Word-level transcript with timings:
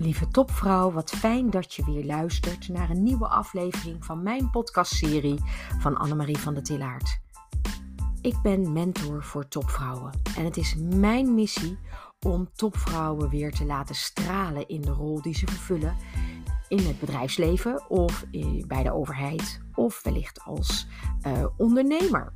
Lieve 0.00 0.28
topvrouw, 0.28 0.92
wat 0.92 1.10
fijn 1.10 1.50
dat 1.50 1.74
je 1.74 1.84
weer 1.84 2.04
luistert 2.04 2.68
naar 2.68 2.90
een 2.90 3.02
nieuwe 3.02 3.28
aflevering 3.28 4.04
van 4.04 4.22
mijn 4.22 4.50
podcastserie 4.50 5.38
van 5.78 5.96
Annemarie 5.96 6.38
van 6.38 6.54
der 6.54 6.62
Tillaert. 6.62 7.20
Ik 8.20 8.34
ben 8.42 8.72
mentor 8.72 9.24
voor 9.24 9.48
topvrouwen 9.48 10.12
en 10.36 10.44
het 10.44 10.56
is 10.56 10.74
mijn 10.76 11.34
missie 11.34 11.78
om 12.26 12.48
topvrouwen 12.52 13.28
weer 13.28 13.52
te 13.52 13.64
laten 13.64 13.94
stralen 13.94 14.68
in 14.68 14.80
de 14.80 14.90
rol 14.90 15.22
die 15.22 15.34
ze 15.34 15.46
vervullen 15.46 15.96
in 16.68 16.86
het 16.86 17.00
bedrijfsleven 17.00 17.90
of 17.90 18.24
bij 18.66 18.82
de 18.82 18.92
overheid 18.92 19.60
of 19.74 20.02
wellicht 20.02 20.44
als 20.44 20.86
uh, 21.26 21.46
ondernemer. 21.56 22.32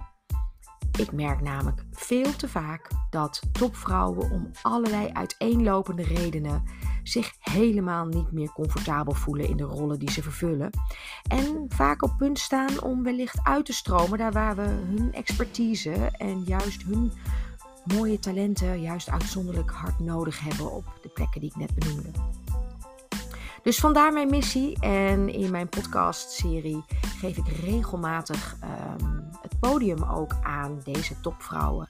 Ik 0.99 1.13
merk 1.13 1.41
namelijk 1.41 1.85
veel 1.93 2.37
te 2.37 2.49
vaak 2.49 2.91
dat 3.11 3.43
topvrouwen 3.53 4.31
om 4.31 4.51
allerlei 4.63 5.11
uiteenlopende 5.13 6.03
redenen 6.03 6.63
zich 7.05 7.33
helemaal 7.39 8.07
niet 8.07 8.33
meer 8.33 8.53
comfortabel 8.53 9.15
voelen 9.15 9.49
in 9.49 9.57
de 9.57 9.63
rollen 9.63 9.99
die 9.99 10.11
ze 10.11 10.23
vervullen. 10.23 10.71
En 11.29 11.65
vaak 11.69 12.03
op 12.03 12.15
punt 12.19 12.39
staan 12.39 12.83
om 12.83 13.03
wellicht 13.03 13.41
uit 13.43 13.67
te 13.67 13.73
stromen 13.73 14.19
daar 14.19 14.33
waar 14.33 14.57
we 14.57 14.63
hun 14.63 15.13
expertise 15.13 15.93
en 16.13 16.43
juist 16.43 16.83
hun 16.83 17.13
mooie 17.85 18.19
talenten 18.19 18.81
juist 18.81 19.11
uitzonderlijk 19.11 19.71
hard 19.71 19.99
nodig 19.99 20.41
hebben 20.41 20.73
op 20.73 20.85
de 21.03 21.09
plekken 21.09 21.41
die 21.41 21.51
ik 21.51 21.57
net 21.57 21.75
benoemde. 21.75 22.11
Dus 23.63 23.79
vandaar 23.79 24.13
mijn 24.13 24.31
missie. 24.31 24.81
En 24.81 25.29
in 25.29 25.51
mijn 25.51 25.69
podcastserie 25.69 26.85
geef 27.19 27.37
ik 27.37 27.49
regelmatig 27.49 28.57
het 29.41 29.44
podium 29.71 30.03
ook 30.03 30.35
aan 30.43 30.81
deze 30.83 31.21
topvrouwen. 31.21 31.89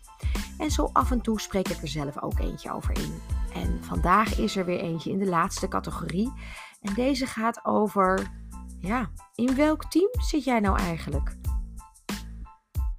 En 0.58 0.70
zo 0.70 0.90
af 0.92 1.10
en 1.10 1.20
toe 1.20 1.40
spreek 1.40 1.68
ik 1.68 1.82
er 1.82 1.88
zelf 1.88 2.22
ook 2.22 2.38
eentje 2.38 2.72
over 2.72 2.98
in. 2.98 3.20
En 3.52 3.84
vandaag 3.84 4.38
is 4.38 4.56
er 4.56 4.64
weer 4.64 4.80
eentje 4.80 5.10
in 5.10 5.18
de 5.18 5.26
laatste 5.26 5.68
categorie. 5.68 6.32
En 6.80 6.94
deze 6.94 7.26
gaat 7.26 7.64
over, 7.64 8.30
ja, 8.78 9.10
in 9.34 9.54
welk 9.56 9.84
team 9.90 10.08
zit 10.12 10.44
jij 10.44 10.60
nou 10.60 10.78
eigenlijk? 10.78 11.36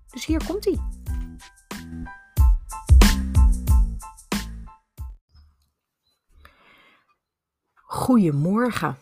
Dus 0.09 0.25
hier 0.25 0.45
komt 0.45 0.65
hij. 0.65 0.79
Goedemorgen. 7.73 8.97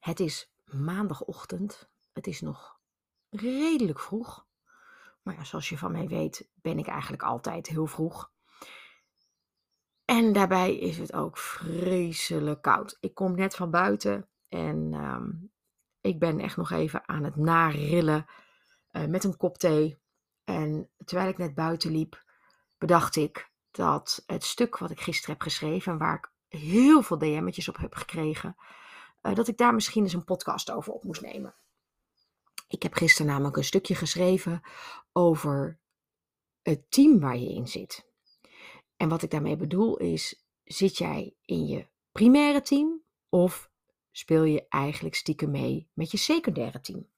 Het 0.00 0.20
is 0.20 0.52
maandagochtend. 0.64 1.88
Het 2.12 2.26
is 2.26 2.40
nog 2.40 2.74
redelijk 3.40 4.00
vroeg. 4.00 4.46
Maar 5.22 5.34
ja, 5.34 5.44
zoals 5.44 5.68
je 5.68 5.78
van 5.78 5.92
mij 5.92 6.08
weet, 6.08 6.48
ben 6.54 6.78
ik 6.78 6.86
eigenlijk 6.86 7.22
altijd 7.22 7.66
heel 7.66 7.86
vroeg. 7.86 8.32
En 10.04 10.32
daarbij 10.32 10.76
is 10.76 10.98
het 10.98 11.12
ook 11.12 11.38
vreselijk 11.38 12.62
koud. 12.62 12.96
Ik 13.00 13.14
kom 13.14 13.34
net 13.34 13.56
van 13.56 13.70
buiten 13.70 14.28
en 14.48 14.88
ehm, 14.92 15.30
ik 16.00 16.18
ben 16.18 16.40
echt 16.40 16.56
nog 16.56 16.70
even 16.70 17.08
aan 17.08 17.24
het 17.24 17.36
narillen 17.36 18.26
uh, 18.92 19.04
met 19.04 19.24
een 19.24 19.36
kop 19.36 19.58
thee. 19.58 19.98
En 20.44 20.90
terwijl 21.04 21.28
ik 21.28 21.38
net 21.38 21.54
buiten 21.54 21.90
liep, 21.90 22.24
bedacht 22.78 23.16
ik 23.16 23.50
dat 23.70 24.22
het 24.26 24.44
stuk 24.44 24.78
wat 24.78 24.90
ik 24.90 25.00
gisteren 25.00 25.34
heb 25.34 25.42
geschreven, 25.42 25.98
waar 25.98 26.14
ik 26.14 26.32
heel 26.60 27.02
veel 27.02 27.18
DM'tjes 27.18 27.68
op 27.68 27.76
heb 27.76 27.94
gekregen, 27.94 28.56
uh, 29.22 29.34
dat 29.34 29.48
ik 29.48 29.56
daar 29.56 29.74
misschien 29.74 30.02
eens 30.02 30.12
een 30.12 30.24
podcast 30.24 30.70
over 30.70 30.92
op 30.92 31.04
moest 31.04 31.22
nemen. 31.22 31.54
Ik 32.66 32.82
heb 32.82 32.94
gisteren 32.94 33.32
namelijk 33.32 33.56
een 33.56 33.64
stukje 33.64 33.94
geschreven 33.94 34.62
over 35.12 35.78
het 36.62 36.90
team 36.90 37.20
waar 37.20 37.36
je 37.36 37.54
in 37.54 37.68
zit. 37.68 38.06
En 38.96 39.08
wat 39.08 39.22
ik 39.22 39.30
daarmee 39.30 39.56
bedoel 39.56 39.96
is, 39.96 40.44
zit 40.64 40.98
jij 40.98 41.34
in 41.44 41.66
je 41.66 41.86
primaire 42.12 42.60
team 42.60 43.02
of 43.28 43.70
speel 44.10 44.44
je 44.44 44.66
eigenlijk 44.68 45.14
stiekem 45.14 45.50
mee 45.50 45.88
met 45.92 46.10
je 46.10 46.16
secundaire 46.16 46.80
team? 46.80 47.08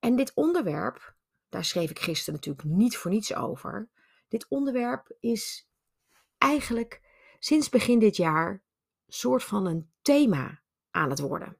En 0.00 0.16
dit 0.16 0.34
onderwerp, 0.34 1.14
daar 1.48 1.64
schreef 1.64 1.90
ik 1.90 1.98
gisteren 1.98 2.34
natuurlijk 2.34 2.68
niet 2.68 2.96
voor 2.96 3.10
niets 3.10 3.34
over. 3.34 3.88
Dit 4.28 4.46
onderwerp 4.48 5.16
is 5.20 5.68
eigenlijk 6.38 7.00
sinds 7.38 7.68
begin 7.68 7.98
dit 7.98 8.16
jaar 8.16 8.62
soort 9.06 9.44
van 9.44 9.66
een 9.66 9.90
thema 10.02 10.60
aan 10.90 11.10
het 11.10 11.20
worden. 11.20 11.56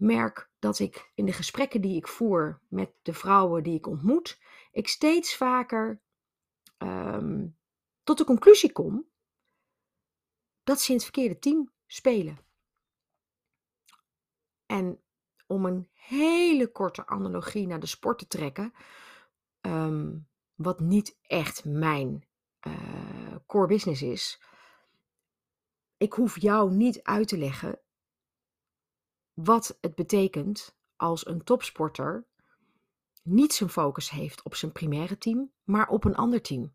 Merk 0.00 0.50
dat 0.58 0.78
ik 0.78 1.10
in 1.14 1.24
de 1.24 1.32
gesprekken 1.32 1.80
die 1.80 1.96
ik 1.96 2.08
voer 2.08 2.60
met 2.68 2.92
de 3.02 3.14
vrouwen 3.14 3.62
die 3.62 3.74
ik 3.74 3.86
ontmoet, 3.86 4.38
ik 4.72 4.88
steeds 4.88 5.36
vaker 5.36 6.00
Ehm, 6.80 7.46
tot 8.02 8.18
de 8.18 8.24
conclusie 8.24 8.72
kom 8.72 9.08
dat 10.62 10.80
ze 10.80 10.88
in 10.88 10.94
het 10.94 11.04
verkeerde 11.04 11.38
team 11.38 11.72
spelen. 11.86 12.38
En 14.66 15.02
om 15.46 15.64
een 15.64 15.88
hele 15.92 16.72
korte 16.72 17.06
analogie 17.06 17.66
naar 17.66 17.80
de 17.80 17.86
sport 17.86 18.18
te 18.18 18.26
trekken, 18.26 18.72
ehm, 19.60 20.18
wat 20.54 20.80
niet 20.80 21.18
echt 21.22 21.64
mijn 21.64 22.26
uh, 22.66 23.36
core 23.46 23.66
business 23.66 24.02
is. 24.02 24.42
Ik 25.96 26.12
hoef 26.12 26.40
jou 26.40 26.72
niet 26.72 27.02
uit 27.02 27.28
te 27.28 27.38
leggen 27.38 27.80
wat 29.34 29.78
het 29.80 29.94
betekent 29.94 30.76
als 30.96 31.26
een 31.26 31.44
topsporter 31.44 32.26
niet 33.22 33.52
zijn 33.52 33.70
focus 33.70 34.10
heeft 34.10 34.42
op 34.42 34.54
zijn 34.54 34.72
primaire 34.72 35.18
team, 35.18 35.52
maar 35.64 35.88
op 35.88 36.04
een 36.04 36.16
ander 36.16 36.42
team. 36.42 36.74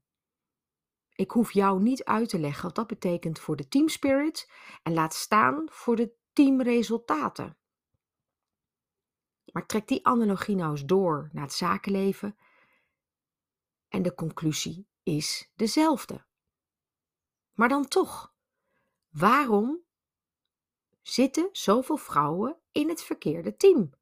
Ik 1.16 1.32
hoef 1.32 1.52
jou 1.52 1.82
niet 1.82 2.04
uit 2.04 2.30
te 2.30 2.40
leggen 2.40 2.64
wat 2.64 2.76
dat 2.76 2.88
betekent 2.88 3.40
voor 3.40 3.56
de 3.56 3.68
team 3.68 3.90
spirit 3.90 4.52
en 4.84 4.94
laat 4.94 5.14
staan 5.14 5.68
voor 5.72 5.96
de 5.96 6.14
teamresultaten. 6.34 7.58
Maar 9.52 9.66
trek 9.66 9.88
die 9.88 10.06
analogie 10.06 10.56
nou 10.56 10.72
eens 10.72 10.86
door 10.86 11.30
naar 11.34 11.44
het 11.44 11.54
zakenleven 11.54 12.38
en 13.88 14.02
de 14.02 14.14
conclusie 14.14 14.88
is 15.04 15.52
dezelfde. 15.56 16.26
Maar 17.54 17.70
dan 17.70 17.88
toch, 17.88 18.34
waarom 19.10 19.85
zitten 21.08 21.50
zoveel 21.52 21.98
vrouwen 21.98 22.58
in 22.72 22.90
het 22.90 23.04
verkeerde 23.04 23.56
team? 23.56 23.94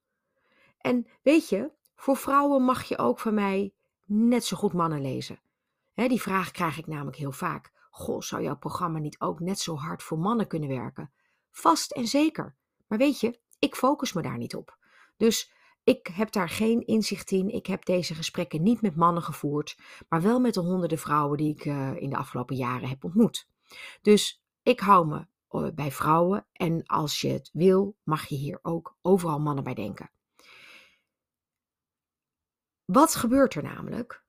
En 0.78 1.08
weet 1.22 1.50
je, 1.50 1.72
voor 1.96 2.18
vrouwen 2.18 2.64
mag 2.64 2.84
je 2.84 2.98
ook 2.98 3.20
van 3.20 3.34
mij 3.34 3.74
net 4.06 4.46
zo 4.46 4.58
goed 4.58 4.74
mannen 4.74 5.02
lezen. 5.02 5.40
die 5.94 6.22
vraag 6.22 6.52
krijg 6.52 6.78
ik 6.78 6.88
namelijk 6.88 7.18
heel 7.18 7.32
vaak. 7.32 7.72
Goh, 7.90 8.22
zou 8.22 8.42
jouw 8.42 8.58
programma 8.58 9.00
niet 9.00 9.20
ook 9.20 9.40
net 9.40 9.60
zo 9.60 9.76
hard 9.76 10.04
voor 10.04 10.20
mannen 10.20 10.48
kunnen 10.48 10.70
werken? 10.70 11.12
Vast 11.52 11.92
en 11.92 12.08
zeker. 12.08 12.56
Maar 12.88 12.98
weet 12.98 13.20
je, 13.20 13.40
ik 13.60 13.76
focus 13.76 14.14
me 14.14 14.22
daar 14.22 14.38
niet 14.38 14.56
op. 14.56 14.78
Dus 15.18 15.52
ik 15.84 16.08
heb 16.08 16.32
daar 16.32 16.50
geen 16.50 16.86
inzicht 16.86 17.32
in. 17.32 17.50
Ik 17.50 17.66
heb 17.66 17.86
deze 17.86 18.16
gesprekken 18.16 18.64
niet 18.64 18.82
met 18.82 18.96
mannen 18.96 19.24
gevoerd, 19.24 19.78
maar 20.10 20.22
wel 20.22 20.40
met 20.40 20.54
de 20.54 20.60
honderden 20.60 20.98
vrouwen 20.98 21.38
die 21.38 21.52
ik 21.56 21.66
uh, 21.66 22.02
in 22.02 22.10
de 22.10 22.18
afgelopen 22.18 22.56
jaren 22.56 22.90
heb 22.90 23.04
ontmoet. 23.04 23.48
Dus 24.02 24.44
ik 24.62 24.80
hou 24.80 25.08
me 25.08 25.26
bij 25.76 25.92
vrouwen 25.92 26.46
en 26.52 26.86
als 26.86 27.22
je 27.22 27.28
het 27.28 27.50
wil, 27.54 27.96
mag 28.04 28.26
je 28.26 28.36
hier 28.36 28.60
ook 28.62 28.98
overal 29.02 29.40
mannen 29.40 29.64
bij 29.64 29.74
denken. 29.74 30.10
Wat 32.86 33.16
gebeurt 33.16 33.54
er 33.56 33.64
namelijk? 33.64 34.24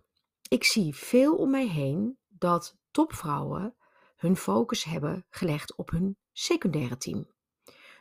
Ik 0.49 0.65
zie 0.65 0.95
veel 0.95 1.37
om 1.37 1.51
mij 1.51 1.69
heen 1.69 2.19
dat 2.29 2.77
topvrouwen 2.91 3.75
hun 4.17 4.37
focus 4.37 4.85
hebben 4.85 5.27
gelegd 5.31 5.77
op 5.77 5.91
hun 5.91 6.17
secundaire 6.33 6.97
team. 6.97 7.33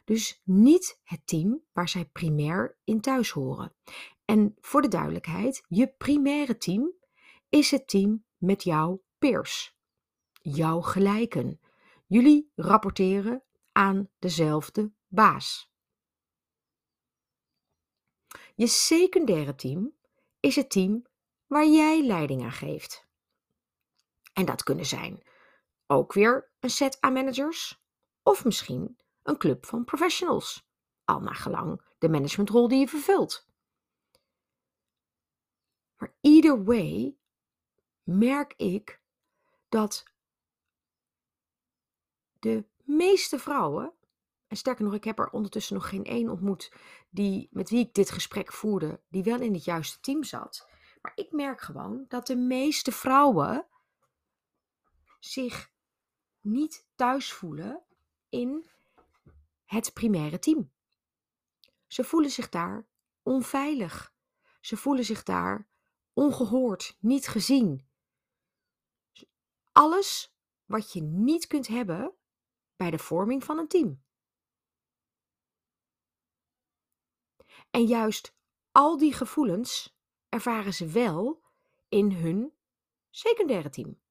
Dus 0.03 0.41
niet 0.43 0.99
het 1.03 1.21
team 1.27 1.63
waar 1.71 1.89
zij 1.89 2.05
primair 2.05 2.77
in 2.83 3.01
thuis 3.01 3.29
horen. 3.29 3.73
En 4.25 4.55
voor 4.59 4.81
de 4.81 4.87
duidelijkheid, 4.87 5.63
je 5.67 5.87
primaire 5.87 6.57
team 6.57 6.91
is 7.49 7.71
het 7.71 7.87
team 7.87 8.25
met 8.37 8.63
jouw 8.63 9.03
peers, 9.17 9.77
jouw 10.41 10.81
gelijken. 10.81 11.59
Jullie 12.13 12.51
rapporteren 12.55 13.43
aan 13.71 14.09
dezelfde 14.19 14.91
baas. 15.07 15.71
Je 18.55 18.67
secundaire 18.67 19.55
team 19.55 19.93
is 20.39 20.55
het 20.55 20.69
team 20.69 21.05
waar 21.47 21.65
jij 21.67 22.05
leiding 22.05 22.43
aan 22.43 22.51
geeft. 22.51 23.07
En 24.33 24.45
dat 24.45 24.63
kunnen 24.63 24.85
zijn 24.85 25.23
ook 25.87 26.13
weer 26.13 26.51
een 26.59 26.69
set 26.69 27.01
aan 27.01 27.13
managers 27.13 27.83
of 28.23 28.45
misschien 28.45 28.97
een 29.23 29.37
club 29.37 29.65
van 29.65 29.83
professionals, 29.83 30.67
al 31.05 31.19
naar 31.19 31.35
gelang 31.35 31.81
de 31.97 32.09
managementrol 32.09 32.67
die 32.67 32.79
je 32.79 32.87
vervult. 32.87 33.47
Maar 35.97 36.15
either 36.21 36.63
way 36.63 37.17
merk 38.03 38.53
ik 38.57 39.01
dat 39.69 40.12
de 42.43 42.65
meeste 42.83 43.39
vrouwen 43.39 43.93
en 44.47 44.57
sterker 44.57 44.83
nog, 44.83 44.93
ik 44.93 45.03
heb 45.03 45.19
er 45.19 45.29
ondertussen 45.29 45.75
nog 45.75 45.89
geen 45.89 46.03
één 46.03 46.29
ontmoet 46.29 46.71
die, 47.09 47.47
met 47.51 47.69
wie 47.69 47.79
ik 47.79 47.93
dit 47.93 48.11
gesprek 48.11 48.53
voerde, 48.53 49.01
die 49.09 49.23
wel 49.23 49.39
in 49.39 49.53
het 49.53 49.63
juiste 49.63 49.99
team 49.99 50.23
zat. 50.23 50.67
Maar 51.01 51.11
ik 51.15 51.31
merk 51.31 51.61
gewoon 51.61 52.05
dat 52.07 52.27
de 52.27 52.35
meeste 52.35 52.91
vrouwen 52.91 53.67
zich 55.19 55.71
niet 56.41 56.87
thuis 56.95 57.33
voelen 57.33 57.83
in 58.29 58.69
het 59.65 59.93
primaire 59.93 60.39
team. 60.39 60.71
Ze 61.87 62.03
voelen 62.03 62.31
zich 62.31 62.49
daar 62.49 62.87
onveilig. 63.21 64.13
Ze 64.61 64.77
voelen 64.77 65.05
zich 65.05 65.23
daar 65.23 65.67
ongehoord, 66.13 66.97
niet 66.99 67.27
gezien. 67.27 67.87
Alles 69.71 70.35
wat 70.65 70.93
je 70.93 71.01
niet 71.01 71.47
kunt 71.47 71.67
hebben 71.67 72.13
bij 72.75 72.91
de 72.91 72.99
vorming 72.99 73.43
van 73.43 73.57
een 73.57 73.67
team. 73.67 74.03
En 77.69 77.85
juist 77.85 78.35
al 78.71 78.97
die 78.97 79.13
gevoelens 79.13 79.97
ervaren 80.29 80.73
ze 80.73 80.87
wel 80.87 81.41
in 81.89 82.11
hun 82.11 82.53
secundaire 83.09 83.69
team. 83.69 84.01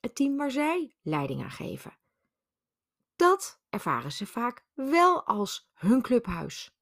Het 0.00 0.14
team 0.14 0.36
waar 0.36 0.50
zij 0.50 0.96
leiding 1.02 1.42
aan 1.42 1.50
geven. 1.50 1.98
Dat 3.16 3.60
ervaren 3.68 4.12
ze 4.12 4.26
vaak 4.26 4.64
wel 4.74 5.24
als 5.24 5.70
hun 5.72 6.02
clubhuis. 6.02 6.76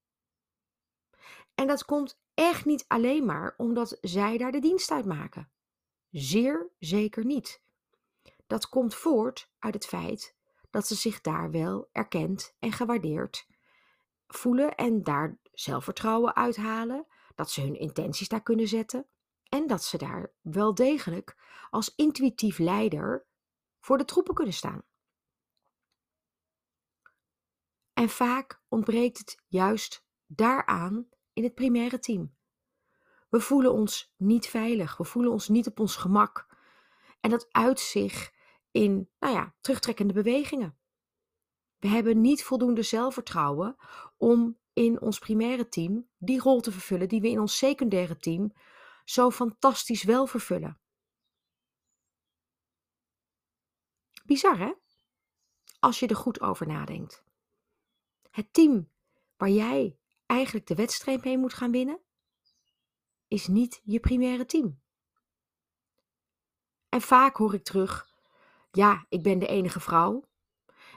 En 1.55 1.67
dat 1.67 1.85
komt 1.85 2.19
echt 2.33 2.65
niet 2.65 2.85
alleen 2.87 3.25
maar 3.25 3.53
omdat 3.57 3.97
zij 4.01 4.37
daar 4.37 4.51
de 4.51 4.59
dienst 4.59 4.91
uit 4.91 5.05
maken. 5.05 5.51
Zeer 6.11 6.69
zeker 6.79 7.25
niet. 7.25 7.61
Dat 8.47 8.69
komt 8.69 8.95
voort 8.95 9.49
uit 9.59 9.73
het 9.73 9.85
feit 9.85 10.35
dat 10.75 10.87
ze 10.87 10.95
zich 10.95 11.21
daar 11.21 11.51
wel 11.51 11.89
erkend 11.91 12.55
en 12.59 12.71
gewaardeerd 12.71 13.47
voelen 14.27 14.75
en 14.75 15.03
daar 15.03 15.39
zelfvertrouwen 15.53 16.35
uithalen, 16.35 17.07
dat 17.35 17.51
ze 17.51 17.61
hun 17.61 17.79
intenties 17.79 18.27
daar 18.27 18.43
kunnen 18.43 18.67
zetten 18.67 19.07
en 19.49 19.67
dat 19.67 19.83
ze 19.83 19.97
daar 19.97 20.31
wel 20.41 20.73
degelijk 20.73 21.37
als 21.69 21.95
intuïtief 21.95 22.57
leider 22.57 23.25
voor 23.79 23.97
de 23.97 24.05
troepen 24.05 24.33
kunnen 24.33 24.53
staan. 24.53 24.83
En 27.93 28.09
vaak 28.09 28.61
ontbreekt 28.67 29.17
het 29.17 29.41
juist 29.47 30.05
daaraan 30.25 31.07
in 31.33 31.43
het 31.43 31.55
primaire 31.55 31.99
team. 31.99 32.35
We 33.29 33.39
voelen 33.39 33.73
ons 33.73 34.13
niet 34.17 34.47
veilig, 34.47 34.97
we 34.97 35.03
voelen 35.03 35.31
ons 35.31 35.47
niet 35.47 35.67
op 35.67 35.79
ons 35.79 35.95
gemak. 35.95 36.47
En 37.19 37.29
dat 37.29 37.47
uit 37.51 37.79
zich 37.79 38.33
in, 38.75 39.09
nou 39.19 39.33
ja, 39.33 39.55
terugtrekkende 39.61 40.13
bewegingen. 40.13 40.77
We 41.77 41.87
hebben 41.87 42.21
niet 42.21 42.43
voldoende 42.43 42.83
zelfvertrouwen 42.83 43.75
om 44.17 44.59
in 44.73 45.01
ons 45.01 45.19
primaire 45.19 45.67
team 45.67 46.09
die 46.17 46.39
rol 46.39 46.61
te 46.61 46.71
vervullen 46.71 47.09
die 47.09 47.21
we 47.21 47.29
in 47.29 47.39
ons 47.39 47.57
secundaire 47.57 48.17
team 48.17 48.53
zo 49.05 49.31
fantastisch 49.31 50.03
wel 50.03 50.27
vervullen. 50.27 50.79
Bizar 54.25 54.57
hè? 54.57 54.73
Als 55.79 55.99
je 55.99 56.07
er 56.07 56.15
goed 56.15 56.41
over 56.41 56.67
nadenkt. 56.67 57.23
Het 58.31 58.53
team 58.53 58.89
waar 59.37 59.49
jij 59.49 59.99
eigenlijk 60.25 60.67
de 60.67 60.75
wedstrijd 60.75 61.23
mee 61.23 61.37
moet 61.37 61.53
gaan 61.53 61.71
winnen, 61.71 62.01
is 63.27 63.47
niet 63.47 63.81
je 63.83 63.99
primaire 63.99 64.45
team. 64.45 64.81
En 66.89 67.01
vaak 67.01 67.35
hoor 67.35 67.53
ik 67.53 67.63
terug: 67.63 68.13
ja, 68.75 69.05
ik 69.09 69.23
ben 69.23 69.39
de 69.39 69.47
enige 69.47 69.79
vrouw. 69.79 70.23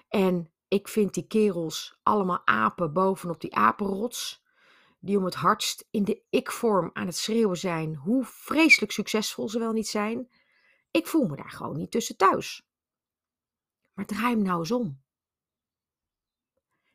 En 0.09 0.53
ik 0.69 0.89
vind 0.89 1.15
die 1.15 1.27
kerels 1.27 1.99
allemaal 2.03 2.47
apen 2.47 2.93
bovenop 2.93 3.41
die 3.41 3.55
apenrots, 3.55 4.45
die 5.01 5.19
om 5.19 5.25
het 5.25 5.35
hardst 5.35 5.87
in 5.91 6.05
de 6.05 6.23
ik-vorm 6.31 6.91
aan 6.93 7.07
het 7.07 7.17
schreeuwen 7.17 7.57
zijn, 7.57 7.95
hoe 7.95 8.25
vreselijk 8.25 8.93
succesvol 8.93 9.49
ze 9.49 9.59
wel 9.59 9.73
niet 9.73 9.89
zijn. 9.89 10.31
Ik 10.91 11.07
voel 11.07 11.27
me 11.27 11.37
daar 11.37 11.51
gewoon 11.51 11.77
niet 11.77 11.91
tussen 11.91 12.17
thuis. 12.17 12.69
Maar 13.93 14.07
draai 14.07 14.35
hem 14.35 14.43
nou 14.43 14.59
eens 14.59 14.73
om. 14.73 15.03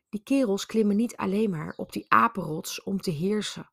Die 0.09 0.23
kerels 0.23 0.65
klimmen 0.65 0.95
niet 0.95 1.15
alleen 1.15 1.49
maar 1.49 1.73
op 1.77 1.91
die 1.91 2.05
apenrots 2.07 2.83
om 2.83 3.01
te 3.01 3.11
heersen. 3.11 3.69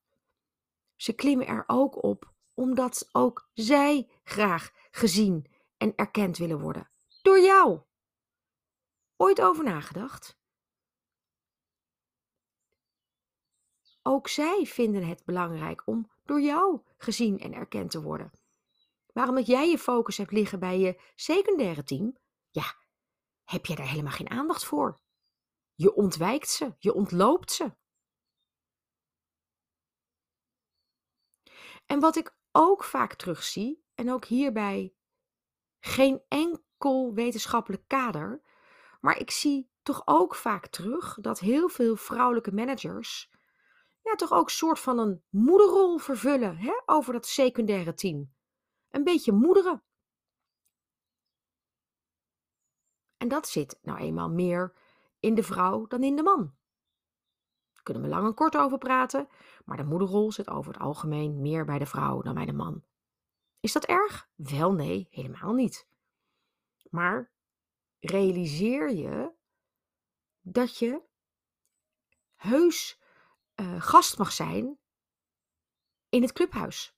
Ze 0.96 1.12
klimmen 1.12 1.46
er 1.46 1.64
ook 1.66 2.02
op 2.02 2.32
omdat 2.54 3.08
ook 3.12 3.48
zij 3.52 4.08
graag 4.24 4.70
gezien 4.90 5.46
en 5.76 5.92
erkend 5.96 6.38
willen 6.38 6.60
worden. 6.60 6.89
Door 7.22 7.40
jou. 7.40 7.80
Ooit 9.16 9.40
over 9.40 9.64
nagedacht? 9.64 10.38
Ook 14.02 14.28
zij 14.28 14.64
vinden 14.66 15.06
het 15.06 15.24
belangrijk 15.24 15.86
om 15.86 16.10
door 16.24 16.40
jou 16.40 16.82
gezien 16.96 17.38
en 17.38 17.52
erkend 17.52 17.90
te 17.90 18.02
worden. 18.02 18.30
Waarom 19.12 19.34
dat 19.34 19.46
jij 19.46 19.68
je 19.68 19.78
focus 19.78 20.16
hebt 20.16 20.32
liggen 20.32 20.60
bij 20.60 20.78
je 20.78 21.00
secundaire 21.14 21.82
team, 21.82 22.16
ja, 22.50 22.74
heb 23.44 23.66
je 23.66 23.74
daar 23.74 23.88
helemaal 23.88 24.12
geen 24.12 24.30
aandacht 24.30 24.64
voor. 24.64 25.00
Je 25.74 25.94
ontwijkt 25.94 26.48
ze, 26.48 26.74
je 26.78 26.94
ontloopt 26.94 27.52
ze. 27.52 27.76
En 31.86 32.00
wat 32.00 32.16
ik 32.16 32.36
ook 32.52 32.84
vaak 32.84 33.14
terugzie, 33.14 33.84
en 33.94 34.12
ook 34.12 34.24
hierbij 34.24 34.94
geen 35.80 36.22
enkel 36.28 36.68
wetenschappelijk 37.14 37.82
kader, 37.86 38.40
maar 39.00 39.18
ik 39.18 39.30
zie 39.30 39.70
toch 39.82 40.02
ook 40.04 40.34
vaak 40.34 40.66
terug 40.66 41.18
dat 41.20 41.38
heel 41.38 41.68
veel 41.68 41.96
vrouwelijke 41.96 42.52
managers 42.52 43.30
ja, 44.02 44.14
toch 44.14 44.32
ook 44.32 44.50
soort 44.50 44.78
van 44.78 44.98
een 44.98 45.22
moederrol 45.28 45.98
vervullen 45.98 46.56
hè, 46.56 46.72
over 46.86 47.12
dat 47.12 47.26
secundaire 47.26 47.94
team. 47.94 48.32
Een 48.90 49.04
beetje 49.04 49.32
moederen. 49.32 49.82
En 53.16 53.28
dat 53.28 53.48
zit 53.48 53.78
nou 53.82 53.98
eenmaal 53.98 54.30
meer 54.30 54.74
in 55.20 55.34
de 55.34 55.42
vrouw 55.42 55.86
dan 55.86 56.02
in 56.02 56.16
de 56.16 56.22
man. 56.22 56.54
Daar 57.72 57.82
kunnen 57.82 58.02
we 58.02 58.08
lang 58.08 58.26
en 58.26 58.34
kort 58.34 58.56
over 58.56 58.78
praten, 58.78 59.28
maar 59.64 59.76
de 59.76 59.84
moederrol 59.84 60.32
zit 60.32 60.48
over 60.48 60.72
het 60.72 60.82
algemeen 60.82 61.40
meer 61.40 61.64
bij 61.64 61.78
de 61.78 61.86
vrouw 61.86 62.22
dan 62.22 62.34
bij 62.34 62.46
de 62.46 62.52
man. 62.52 62.84
Is 63.60 63.72
dat 63.72 63.84
erg? 63.84 64.28
Wel 64.34 64.72
nee, 64.72 65.08
helemaal 65.10 65.52
niet. 65.52 65.88
Maar 66.90 67.32
realiseer 67.98 68.90
je 68.90 69.32
dat 70.40 70.78
je 70.78 71.02
heus 72.36 73.00
uh, 73.60 73.82
gast 73.82 74.18
mag 74.18 74.32
zijn 74.32 74.78
in 76.08 76.22
het 76.22 76.32
clubhuis. 76.32 76.94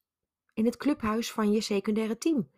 In 0.55 0.65
het 0.65 0.77
clubhuis 0.77 1.32
van 1.32 1.53
je 1.53 1.61
secundaire 1.61 2.19
team. 2.19 2.51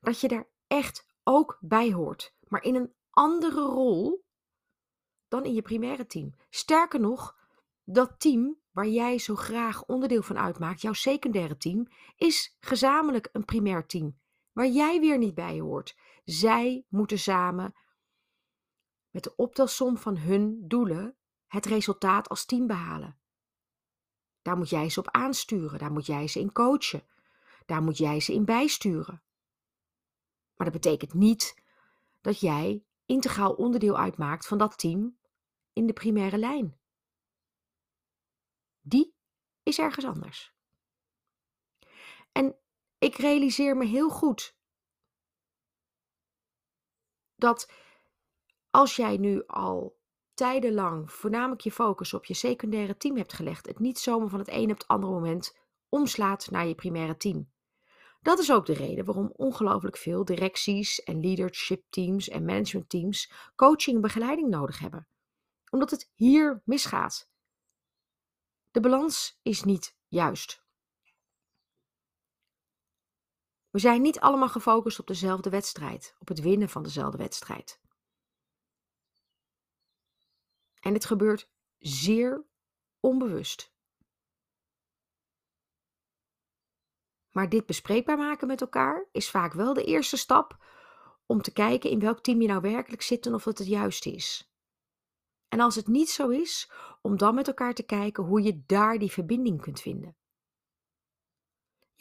Dat 0.00 0.20
je 0.20 0.28
daar 0.28 0.48
echt 0.66 1.06
ook 1.24 1.58
bij 1.60 1.92
hoort, 1.92 2.34
maar 2.48 2.62
in 2.62 2.74
een 2.74 2.94
andere 3.10 3.60
rol 3.60 4.24
dan 5.28 5.44
in 5.44 5.54
je 5.54 5.62
primaire 5.62 6.06
team. 6.06 6.34
Sterker 6.50 7.00
nog, 7.00 7.36
dat 7.84 8.20
team 8.20 8.60
waar 8.70 8.88
jij 8.88 9.18
zo 9.18 9.34
graag 9.34 9.84
onderdeel 9.84 10.22
van 10.22 10.38
uitmaakt, 10.38 10.80
jouw 10.80 10.92
secundaire 10.92 11.56
team, 11.56 11.86
is 12.16 12.56
gezamenlijk 12.60 13.28
een 13.32 13.44
primair 13.44 13.86
team. 13.86 14.20
Waar 14.52 14.68
jij 14.68 15.00
weer 15.00 15.18
niet 15.18 15.34
bij 15.34 15.60
hoort. 15.60 15.96
Zij 16.24 16.84
moeten 16.88 17.18
samen 17.18 17.74
met 19.10 19.24
de 19.24 19.36
optelsom 19.36 19.96
van 19.98 20.16
hun 20.16 20.68
doelen 20.68 21.16
het 21.46 21.66
resultaat 21.66 22.28
als 22.28 22.44
team 22.44 22.66
behalen. 22.66 23.18
Daar 24.42 24.56
moet 24.56 24.68
jij 24.68 24.90
ze 24.90 25.00
op 25.00 25.10
aansturen, 25.10 25.78
daar 25.78 25.92
moet 25.92 26.06
jij 26.06 26.28
ze 26.28 26.40
in 26.40 26.52
coachen, 26.52 27.06
daar 27.66 27.82
moet 27.82 27.98
jij 27.98 28.20
ze 28.20 28.32
in 28.32 28.44
bijsturen. 28.44 29.22
Maar 30.56 30.70
dat 30.70 30.80
betekent 30.82 31.14
niet 31.14 31.62
dat 32.20 32.40
jij 32.40 32.84
integraal 33.06 33.52
onderdeel 33.52 33.98
uitmaakt 33.98 34.46
van 34.46 34.58
dat 34.58 34.78
team 34.78 35.18
in 35.72 35.86
de 35.86 35.92
primaire 35.92 36.38
lijn. 36.38 36.78
Die 38.80 39.14
is 39.62 39.78
ergens 39.78 40.04
anders. 40.04 40.54
En 42.32 42.56
ik 43.02 43.16
realiseer 43.16 43.76
me 43.76 43.84
heel 43.84 44.10
goed 44.10 44.56
dat 47.36 47.72
als 48.70 48.96
jij 48.96 49.16
nu 49.16 49.46
al 49.46 50.00
tijdenlang 50.34 51.12
voornamelijk 51.12 51.60
je 51.60 51.72
focus 51.72 52.14
op 52.14 52.24
je 52.24 52.34
secundaire 52.34 52.96
team 52.96 53.16
hebt 53.16 53.32
gelegd, 53.32 53.66
het 53.66 53.78
niet 53.78 53.98
zomaar 53.98 54.28
van 54.28 54.38
het 54.38 54.48
een 54.48 54.70
op 54.70 54.78
het 54.78 54.86
andere 54.86 55.12
moment 55.12 55.56
omslaat 55.88 56.50
naar 56.50 56.66
je 56.66 56.74
primaire 56.74 57.16
team. 57.16 57.50
Dat 58.20 58.38
is 58.38 58.52
ook 58.52 58.66
de 58.66 58.74
reden 58.74 59.04
waarom 59.04 59.32
ongelooflijk 59.36 59.96
veel 59.96 60.24
directies 60.24 61.02
en 61.02 61.20
leadership 61.20 61.84
teams 61.90 62.28
en 62.28 62.44
management 62.44 62.88
teams 62.88 63.32
coaching 63.56 63.96
en 63.96 64.02
begeleiding 64.02 64.48
nodig 64.48 64.78
hebben. 64.78 65.08
Omdat 65.70 65.90
het 65.90 66.10
hier 66.14 66.62
misgaat. 66.64 67.30
De 68.70 68.80
balans 68.80 69.38
is 69.42 69.62
niet 69.62 69.96
juist. 70.08 70.61
We 73.72 73.78
zijn 73.78 74.02
niet 74.02 74.20
allemaal 74.20 74.48
gefocust 74.48 74.98
op 74.98 75.06
dezelfde 75.06 75.50
wedstrijd, 75.50 76.16
op 76.18 76.28
het 76.28 76.40
winnen 76.40 76.68
van 76.68 76.82
dezelfde 76.82 77.18
wedstrijd. 77.18 77.80
En 80.80 80.92
dit 80.92 81.04
gebeurt 81.04 81.50
zeer 81.78 82.44
onbewust. 83.00 83.72
Maar 87.30 87.48
dit 87.48 87.66
bespreekbaar 87.66 88.16
maken 88.16 88.46
met 88.46 88.60
elkaar 88.60 89.08
is 89.12 89.30
vaak 89.30 89.52
wel 89.52 89.74
de 89.74 89.84
eerste 89.84 90.16
stap 90.16 90.64
om 91.26 91.42
te 91.42 91.52
kijken 91.52 91.90
in 91.90 92.00
welk 92.00 92.20
team 92.20 92.40
je 92.40 92.48
nou 92.48 92.60
werkelijk 92.60 93.02
zit 93.02 93.26
en 93.26 93.34
of 93.34 93.44
het 93.44 93.58
het 93.58 93.68
juiste 93.68 94.10
is. 94.10 94.52
En 95.48 95.60
als 95.60 95.74
het 95.74 95.86
niet 95.86 96.10
zo 96.10 96.28
is, 96.28 96.70
om 97.02 97.16
dan 97.16 97.34
met 97.34 97.46
elkaar 97.48 97.74
te 97.74 97.82
kijken 97.82 98.24
hoe 98.24 98.42
je 98.42 98.62
daar 98.66 98.98
die 98.98 99.12
verbinding 99.12 99.60
kunt 99.60 99.80
vinden. 99.80 100.16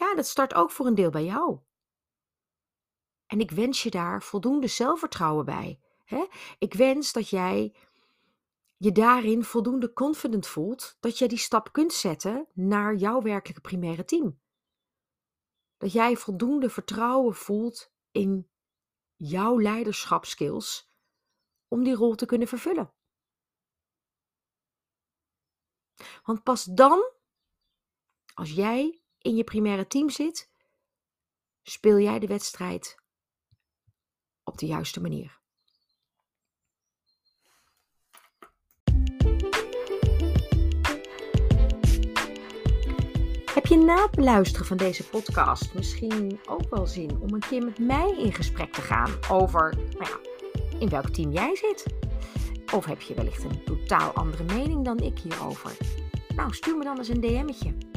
Ja, 0.01 0.15
dat 0.15 0.27
start 0.27 0.53
ook 0.53 0.71
voor 0.71 0.85
een 0.85 0.95
deel 0.95 1.09
bij 1.09 1.23
jou. 1.23 1.59
En 3.25 3.39
ik 3.39 3.51
wens 3.51 3.83
je 3.83 3.89
daar 3.89 4.23
voldoende 4.23 4.67
zelfvertrouwen 4.67 5.45
bij. 5.45 5.79
Hè? 6.05 6.25
Ik 6.59 6.73
wens 6.73 7.11
dat 7.11 7.29
jij 7.29 7.75
je 8.77 8.91
daarin 8.91 9.43
voldoende 9.43 9.93
confident 9.93 10.47
voelt 10.47 10.97
dat 10.99 11.17
je 11.17 11.27
die 11.27 11.37
stap 11.37 11.71
kunt 11.71 11.93
zetten 11.93 12.47
naar 12.53 12.95
jouw 12.95 13.21
werkelijke 13.21 13.61
primaire 13.61 14.05
team. 14.05 14.39
Dat 15.77 15.91
jij 15.91 16.17
voldoende 16.17 16.69
vertrouwen 16.69 17.35
voelt 17.35 17.91
in 18.11 18.49
jouw 19.15 19.59
leiderschapskills 19.59 20.89
om 21.67 21.83
die 21.83 21.95
rol 21.95 22.15
te 22.15 22.25
kunnen 22.25 22.47
vervullen. 22.47 22.93
Want 26.23 26.43
pas 26.43 26.63
dan, 26.63 27.11
als 28.33 28.51
jij 28.51 29.00
in 29.21 29.35
je 29.35 29.43
primaire 29.43 29.87
team 29.87 30.09
zit, 30.09 30.49
speel 31.63 31.99
jij 31.99 32.19
de 32.19 32.27
wedstrijd 32.27 32.95
op 34.43 34.57
de 34.57 34.65
juiste 34.65 35.01
manier. 35.01 35.39
Heb 43.53 43.65
je 43.65 43.77
na 43.77 44.01
het 44.01 44.11
beluisteren 44.11 44.65
van 44.67 44.77
deze 44.77 45.09
podcast 45.09 45.73
misschien 45.73 46.39
ook 46.47 46.69
wel 46.69 46.87
zin 46.87 47.19
om 47.19 47.33
een 47.33 47.39
keer 47.39 47.63
met 47.63 47.79
mij 47.79 48.15
in 48.17 48.33
gesprek 48.33 48.73
te 48.73 48.81
gaan 48.81 49.11
over 49.29 49.75
nou 49.75 50.09
ja, 50.09 50.19
in 50.79 50.89
welk 50.89 51.09
team 51.09 51.31
jij 51.31 51.55
zit? 51.55 51.85
Of 52.73 52.85
heb 52.85 53.01
je 53.01 53.13
wellicht 53.13 53.43
een 53.43 53.63
totaal 53.63 54.11
andere 54.11 54.43
mening 54.43 54.85
dan 54.85 54.97
ik 54.97 55.19
hierover? 55.19 55.77
Nou, 56.35 56.53
stuur 56.53 56.77
me 56.77 56.83
dan 56.83 56.97
eens 56.97 57.07
een 57.07 57.21
DM'tje. 57.21 57.90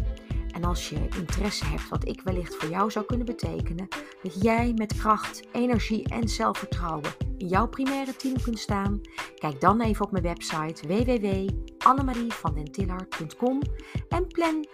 En 0.64 0.70
als 0.70 0.88
je 0.88 1.08
interesse 1.16 1.64
hebt 1.64 1.88
wat 1.88 2.08
ik 2.08 2.22
wellicht 2.22 2.54
voor 2.54 2.68
jou 2.68 2.90
zou 2.90 3.04
kunnen 3.04 3.26
betekenen, 3.26 3.88
dat 4.22 4.42
jij 4.42 4.72
met 4.76 4.94
kracht, 4.94 5.42
energie 5.52 6.08
en 6.08 6.28
zelfvertrouwen 6.28 7.10
in 7.38 7.48
jouw 7.48 7.68
primaire 7.68 8.16
team 8.16 8.42
kunt 8.42 8.58
staan, 8.58 9.00
kijk 9.34 9.60
dan 9.60 9.80
even 9.80 10.04
op 10.04 10.10
mijn 10.10 10.24
website 10.24 10.86
www.annemarievandentillard.com 10.86 13.60
en 14.08 14.26
plan 14.26 14.66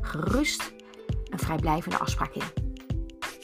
gerust 0.00 0.72
een 1.24 1.38
vrijblijvende 1.38 1.98
afspraak 1.98 2.34
in. 2.34 2.42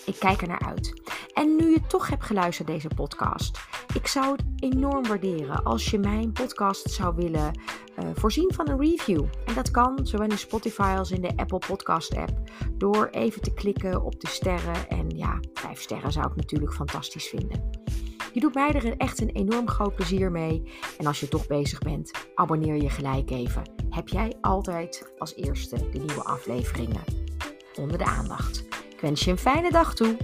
Ik 0.06 0.16
kijk 0.18 0.42
er 0.42 0.49
naar 0.49 0.64
uit. 0.66 0.92
En 1.35 1.57
nu 1.57 1.71
je 1.71 1.81
toch 1.87 2.09
hebt 2.09 2.25
geluisterd 2.25 2.69
deze 2.69 2.88
podcast, 2.88 3.61
ik 3.95 4.07
zou 4.07 4.33
het 4.33 4.43
enorm 4.59 5.07
waarderen 5.07 5.64
als 5.64 5.91
je 5.91 5.99
mijn 5.99 6.33
podcast 6.33 6.91
zou 6.91 7.14
willen 7.14 7.61
uh, 7.99 8.09
voorzien 8.14 8.50
van 8.55 8.69
een 8.69 8.81
review. 8.81 9.25
En 9.47 9.55
dat 9.55 9.71
kan 9.71 9.99
zowel 10.03 10.31
in 10.31 10.38
Spotify 10.38 10.95
als 10.99 11.11
in 11.11 11.21
de 11.21 11.37
Apple 11.37 11.59
Podcast 11.59 12.17
app. 12.17 12.33
Door 12.73 13.09
even 13.11 13.43
te 13.43 13.55
klikken 13.55 14.03
op 14.03 14.21
de 14.21 14.29
sterren. 14.29 14.88
En 14.88 15.11
ja, 15.11 15.41
vijf 15.53 15.81
sterren 15.81 16.12
zou 16.12 16.26
ik 16.26 16.37
natuurlijk 16.37 16.73
fantastisch 16.73 17.29
vinden. 17.29 17.71
Je 18.33 18.41
doet 18.41 18.55
mij 18.55 18.73
er 18.73 18.97
echt 18.97 19.21
een 19.21 19.31
enorm 19.31 19.69
groot 19.69 19.95
plezier 19.95 20.31
mee. 20.31 20.73
En 20.99 21.07
als 21.07 21.21
je 21.21 21.29
toch 21.29 21.47
bezig 21.47 21.79
bent, 21.79 22.11
abonneer 22.35 22.83
je 22.83 22.91
gelijk 22.91 23.31
even. 23.31 23.62
Heb 23.91 24.09
jij 24.09 24.33
altijd 24.41 25.12
als 25.19 25.35
eerste 25.35 25.76
de 25.91 25.99
nieuwe 25.99 26.25
afleveringen 26.25 27.03
onder 27.79 27.99
de 27.99 28.05
aandacht. 28.05 28.64
Ik 28.93 29.00
wens 29.00 29.25
je 29.25 29.31
een 29.31 29.38
fijne 29.38 29.71
dag 29.71 29.95
toe. 29.95 30.17